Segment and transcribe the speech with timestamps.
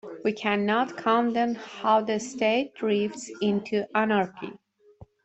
[0.23, 4.53] We cannot condone how the state drifts into anarchy.